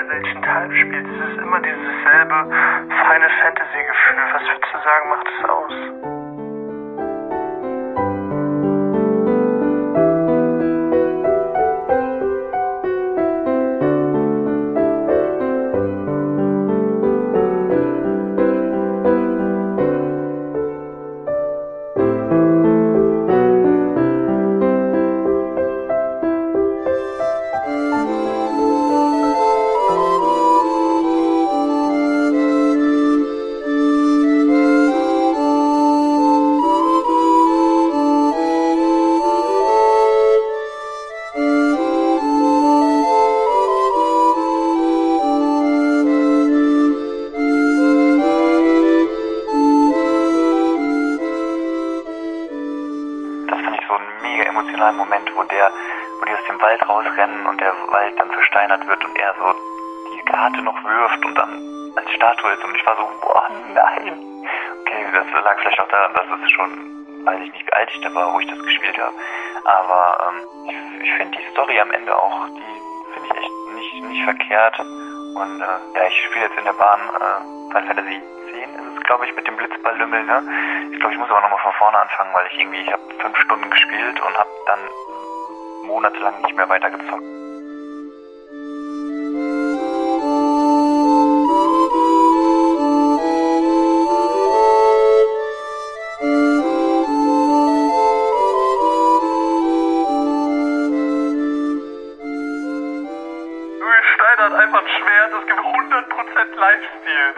egal 0.00 0.08
welchen 0.08 0.42
Teil 0.42 0.70
spielst. 0.70 1.10
Es 1.10 1.32
ist 1.32 1.38
immer 1.38 1.60
dieses 1.60 2.02
selbe 2.04 2.44
Final 2.88 3.30
Fantasy 3.42 3.84
Gefühl. 3.86 4.22
Was 4.32 4.42
würdest 4.42 4.72
du 4.72 4.78
sagen, 4.78 5.08
macht 5.08 5.26
es 5.28 5.48
aus? 5.48 6.19
Emotionalen 54.60 54.96
Moment, 54.96 55.30
wo 55.34 55.42
der, 55.44 55.72
wo 56.18 56.24
die 56.26 56.34
aus 56.34 56.44
dem 56.48 56.60
Wald 56.60 56.86
rausrennen 56.86 57.46
und 57.46 57.60
der 57.60 57.72
Wald 57.88 58.18
dann 58.18 58.30
versteinert 58.30 58.86
wird 58.86 59.04
und 59.04 59.18
er 59.18 59.34
so 59.38 59.54
die 60.14 60.22
Karte 60.30 60.62
noch 60.62 60.84
wirft 60.84 61.24
und 61.24 61.34
dann 61.34 61.92
als 61.96 62.10
Statue 62.12 62.52
ist 62.52 62.64
und 62.64 62.74
ich 62.74 62.86
war 62.86 62.96
so, 62.96 63.08
boah, 63.20 63.44
nein. 63.72 64.46
Okay, 64.82 65.06
das 65.12 65.44
lag 65.44 65.58
vielleicht 65.60 65.80
auch 65.80 65.88
daran, 65.88 66.14
dass 66.14 66.26
es 66.44 66.50
schon, 66.50 67.24
weiß 67.24 67.40
ich 67.40 67.52
nicht, 67.52 67.66
wie 67.66 67.72
alt 67.72 67.90
ich 67.92 68.00
da 68.02 68.14
war, 68.14 68.32
wo 68.34 68.40
ich 68.40 68.46
das 68.48 68.58
gespielt 68.58 68.98
habe. 68.98 69.14
Aber 69.64 70.28
ähm, 70.28 70.68
ich, 70.68 71.04
ich 71.04 71.12
finde 71.14 71.38
die 71.38 71.50
Story 71.52 71.80
am 71.80 71.90
Ende 71.90 72.16
auch, 72.16 72.46
die 72.48 73.12
finde 73.12 73.28
ich 73.28 73.36
echt 73.36 73.52
nicht, 73.74 74.04
nicht 74.04 74.24
verkehrt. 74.24 74.78
Und 74.78 75.60
äh, 75.60 75.98
ja, 75.98 76.06
ich 76.06 76.24
spiele 76.26 76.46
jetzt 76.46 76.58
in 76.58 76.64
der 76.64 76.72
Bahn 76.72 77.00
äh, 77.00 77.70
Final 77.72 77.86
Fantasy 77.86 78.20
10 78.20 78.20
ist 78.20 78.24
es, 78.24 78.39
glaube 79.10 79.26
ich, 79.26 79.34
mit 79.34 79.44
dem 79.44 79.56
Blitzballlümmel, 79.56 80.22
ne? 80.22 80.40
Ich 80.92 81.00
glaube, 81.00 81.12
ich 81.12 81.18
muss 81.18 81.28
aber 81.30 81.40
nochmal 81.40 81.58
von 81.58 81.72
vorne 81.72 81.98
anfangen, 81.98 82.30
weil 82.32 82.46
ich 82.46 82.60
irgendwie, 82.60 82.80
ich 82.80 82.92
habe 82.92 83.02
fünf 83.18 83.36
Stunden 83.38 83.68
gespielt 83.68 84.20
und 84.20 84.38
habe 84.38 84.48
dann 84.66 84.78
monatelang 85.82 86.40
nicht 86.42 86.56
mehr 86.56 86.68
weitergezockt. 86.68 87.39
100% 106.70 106.76
Lifestyle. 106.76 107.34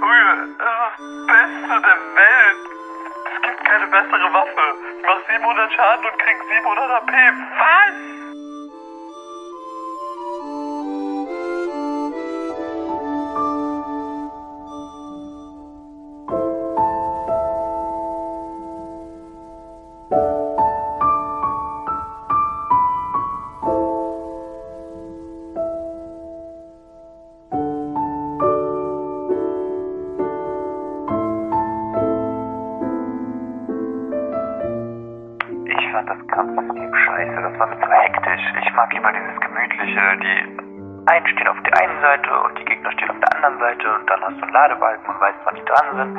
Junge, 0.00 0.56
das 0.58 0.68
ist 0.68 0.98
das 0.98 1.26
Beste 1.26 1.74
der 1.82 1.98
Welt. 2.14 2.62
Es 3.34 3.42
gibt 3.42 3.64
keine 3.64 3.86
bessere 3.86 4.32
Waffe. 4.32 4.66
Ich 4.98 5.04
mach 5.04 5.20
700 5.28 5.72
Schaden 5.72 6.04
und 6.04 6.18
krieg 6.18 6.36
700 6.48 6.90
AP. 6.90 7.12
Was? 7.58 8.21
Gemütliche, 39.92 40.16
die 40.16 40.62
einen 41.06 41.26
stehen 41.26 41.48
auf 41.48 41.60
der 41.64 41.80
einen 41.82 42.00
Seite 42.00 42.30
und 42.30 42.58
die 42.58 42.64
Gegner 42.64 42.92
stehen 42.92 43.10
auf 43.10 43.18
der 43.18 43.34
anderen 43.36 43.58
Seite 43.58 43.94
und 43.94 44.08
dann 44.08 44.20
hast 44.22 44.38
du 44.38 44.42
einen 44.42 44.52
Ladebalken 44.52 45.06
und 45.06 45.20
weißt, 45.20 45.38
wann 45.44 45.54
die 45.56 45.64
dran 45.64 45.88
sind. 45.96 46.12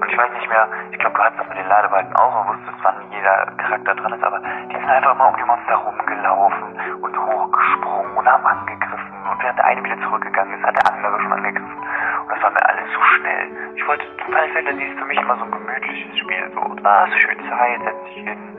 Und 0.00 0.08
ich 0.10 0.18
weiß 0.18 0.30
nicht 0.32 0.48
mehr, 0.48 0.68
ich 0.90 0.98
glaube, 0.98 1.16
du 1.16 1.22
hattest 1.22 1.40
das 1.40 1.48
mit 1.48 1.58
den 1.58 1.68
Ladebalken 1.68 2.16
auch 2.16 2.40
und 2.40 2.56
wusstest, 2.56 2.78
wann 2.82 2.96
jeder 3.10 3.46
Charakter 3.58 3.94
dran 3.94 4.12
ist, 4.14 4.24
aber 4.24 4.40
die 4.40 4.76
sind 4.76 4.88
einfach 4.88 5.14
immer 5.14 5.28
um 5.28 5.36
die 5.36 5.44
Monster 5.44 5.74
rumgelaufen 5.76 6.68
und 7.02 7.18
hochgesprungen 7.18 8.16
und 8.16 8.26
haben 8.26 8.46
angegriffen. 8.46 9.12
Und 9.30 9.42
während 9.42 9.58
der 9.58 9.66
eine 9.66 9.84
wieder 9.84 10.00
zurückgegangen 10.02 10.58
ist, 10.58 10.64
hat 10.64 10.76
der 10.76 10.94
andere 10.94 11.20
schon 11.20 11.32
angegriffen. 11.32 11.78
Und 12.22 12.30
das 12.30 12.42
war 12.42 12.50
mir 12.50 12.66
alles 12.66 12.88
so 12.94 13.02
schnell. 13.16 13.46
Ich 13.76 13.86
wollte, 13.86 14.04
Final 14.24 14.48
Fantasy 14.48 14.84
ist 14.84 14.98
für 14.98 15.04
mich 15.04 15.20
immer 15.20 15.36
so 15.36 15.44
ein 15.44 15.50
gemütliches 15.50 16.18
Spiel. 16.18 16.50
So, 16.54 16.60
ah, 16.82 17.06
schön 17.06 17.38
Zeit, 17.48 17.80
setz 17.84 18.04
dich 18.04 18.24
hin 18.24 18.49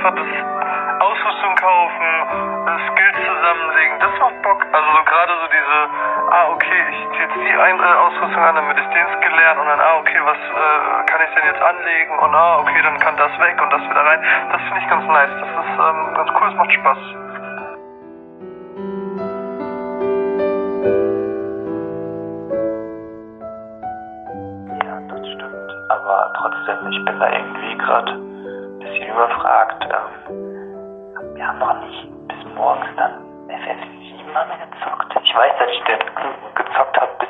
einfach 0.00 0.16
das 0.16 0.32
Ausrüstung 1.00 1.54
kaufen, 1.56 2.08
Skills 2.88 3.20
zusammenlegen. 3.20 4.00
Das 4.00 4.12
macht 4.18 4.42
Bock. 4.42 4.64
Also 4.72 4.88
so 4.96 5.04
gerade 5.04 5.32
so 5.36 5.46
diese, 5.52 5.78
ah 6.32 6.48
okay, 6.52 6.80
ich 6.88 6.98
zieh 7.12 7.20
jetzt 7.20 7.36
die 7.36 7.56
eine 7.60 7.98
Ausrüstung 8.00 8.42
an, 8.42 8.56
damit 8.56 8.78
ich 8.78 8.86
den 8.88 9.06
Skill 9.16 9.36
lerne 9.36 9.60
und 9.60 9.68
dann, 9.68 9.80
ah 9.80 9.98
okay, 10.00 10.20
was 10.24 10.38
äh, 10.38 11.04
kann 11.04 11.20
ich 11.20 11.34
denn 11.36 11.44
jetzt 11.52 11.60
anlegen 11.60 12.18
und 12.18 12.34
ah 12.34 12.56
okay, 12.60 12.80
dann 12.82 12.98
kann 12.98 13.16
das 13.16 13.32
weg 13.40 13.60
und 13.60 13.72
das 13.72 13.82
wieder 13.82 14.04
rein. 14.04 14.24
Das 14.52 14.62
finde 14.62 14.80
ich 14.80 14.88
ganz 14.88 15.04
nice. 15.04 15.30
Das 15.36 15.50
ist 15.52 15.76
ähm, 15.76 16.14
ganz 16.14 16.30
cool, 16.40 16.48
es 16.48 16.54
macht 16.56 16.72
Spaß. 16.72 16.98
Ja, 24.80 24.96
das 25.12 25.28
stimmt. 25.28 25.70
Aber 25.90 26.32
trotzdem, 26.38 26.88
ich 26.88 27.04
bin 27.04 27.20
da 27.20 27.28
irgendwie 27.28 27.76
gerade 27.76 28.29
ein 29.10 29.16
bisschen 29.16 29.16
überfragt. 29.16 29.84
Ähm, 29.84 31.34
wir 31.34 31.46
haben 31.46 31.58
noch 31.58 31.74
nicht 31.86 32.08
bis 32.28 32.54
morgens 32.54 32.88
dann 32.96 33.26
FF7 33.48 34.34
haben 34.34 34.50
wir 34.50 34.66
gezockt. 34.66 35.16
Ich 35.24 35.34
weiß, 35.34 35.52
dass 35.58 35.70
ich 35.70 35.82
dann 35.84 35.98
gezockt 36.54 37.00
habe 37.00 37.12
bis 37.18 37.28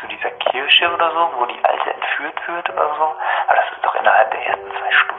zu 0.00 0.06
dieser 0.08 0.30
Kirche 0.30 0.92
oder 0.92 1.10
so, 1.10 1.30
wo 1.38 1.46
die 1.46 1.64
Alte 1.64 1.92
entführt 1.92 2.48
wird 2.48 2.70
oder 2.70 2.94
so. 2.96 3.04
Aber 3.46 3.56
das 3.56 3.76
ist 3.76 3.84
doch 3.84 3.94
innerhalb 3.94 4.30
der 4.30 4.46
ersten 4.46 4.70
zwei 4.70 4.92
Stunden. 4.92 5.17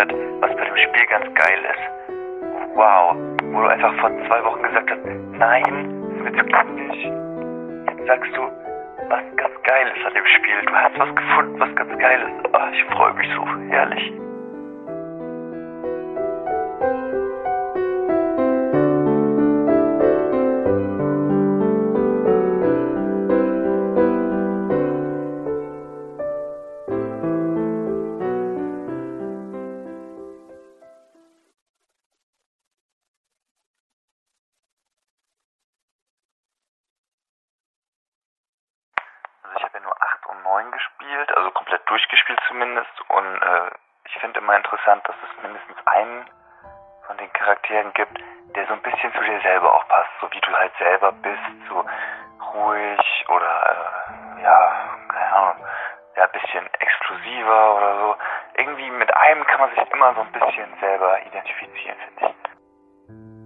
Mit, 0.00 0.14
was 0.40 0.50
bei 0.56 0.64
dem 0.64 0.76
Spiel 0.76 1.06
ganz 1.06 1.26
geil 1.34 1.60
ist. 1.72 2.74
Wow, 2.74 3.16
wo 3.52 3.60
du 3.60 3.66
einfach 3.68 3.94
vor 4.00 4.10
zwei 4.26 4.44
Wochen 4.44 4.62
gesagt 4.62 4.90
hast, 4.90 5.04
nein, 5.04 6.12
ist 6.16 6.22
mir 6.22 6.32
zu 6.32 6.44
kindisch. 6.44 7.04
Jetzt 7.88 8.06
sagst 8.06 8.36
du, 8.36 8.42
was 9.08 9.24
ganz 9.36 9.54
geil 9.64 9.92
ist 9.94 10.06
an 10.06 10.14
dem 10.14 10.26
Spiel. 10.26 10.60
Du 10.66 10.72
hast 10.72 10.98
was 10.98 11.14
gefunden, 11.14 11.60
was 11.60 11.74
ganz 11.74 11.98
geil 11.98 12.20
ist. 12.22 12.54
Ah, 12.54 12.68
ich 12.72 12.84
freue 12.84 13.12
mich 13.14 13.28
so, 13.34 13.46
herrlich. 13.68 14.12
Um 40.30 40.42
9 40.42 40.70
gespielt, 40.72 41.36
also 41.36 41.50
komplett 41.50 41.88
durchgespielt 41.88 42.40
zumindest. 42.48 43.00
Und 43.08 43.42
äh, 43.42 43.70
ich 44.06 44.14
finde 44.20 44.40
immer 44.40 44.56
interessant, 44.56 45.06
dass 45.06 45.16
es 45.16 45.42
mindestens 45.42 45.76
einen 45.86 46.24
von 47.06 47.16
den 47.18 47.32
Charakteren 47.32 47.92
gibt, 47.94 48.18
der 48.54 48.66
so 48.66 48.72
ein 48.74 48.82
bisschen 48.82 49.12
zu 49.12 49.20
dir 49.20 49.40
selber 49.40 49.74
auch 49.74 49.86
passt, 49.88 50.10
so 50.20 50.30
wie 50.30 50.40
du 50.40 50.52
halt 50.52 50.72
selber 50.78 51.12
bist, 51.12 51.68
so 51.68 51.84
ruhig 52.54 53.24
oder 53.28 54.06
äh, 54.38 54.42
ja, 54.42 54.96
keine 55.08 55.32
Ahnung, 55.32 55.64
ja, 56.16 56.24
ein 56.24 56.32
bisschen 56.32 56.66
exklusiver 56.78 57.76
oder 57.76 57.98
so. 57.98 58.16
Irgendwie 58.54 58.90
mit 58.90 59.14
einem 59.16 59.44
kann 59.46 59.60
man 59.60 59.70
sich 59.70 59.90
immer 59.92 60.14
so 60.14 60.20
ein 60.20 60.32
bisschen 60.32 60.68
selber 60.80 61.20
identifizieren, 61.26 61.98
finde 61.98 62.26
ich. 62.26 63.39